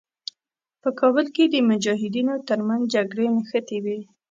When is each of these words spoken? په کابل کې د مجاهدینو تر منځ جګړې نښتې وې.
په 0.81 0.89
کابل 0.99 1.25
کې 1.35 1.43
د 1.49 1.55
مجاهدینو 1.69 2.35
تر 2.47 2.59
منځ 2.67 2.83
جګړې 2.95 3.25
نښتې 3.35 3.77
وې. 3.83 3.99